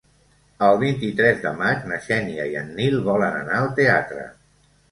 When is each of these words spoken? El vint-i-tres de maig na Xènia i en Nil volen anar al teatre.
El 0.67 0.79
vint-i-tres 0.83 1.43
de 1.43 1.51
maig 1.59 1.85
na 1.93 2.01
Xènia 2.07 2.49
i 2.55 2.57
en 2.63 2.73
Nil 2.81 2.99
volen 3.11 3.39
anar 3.45 3.61
al 3.63 3.73
teatre. 3.83 4.29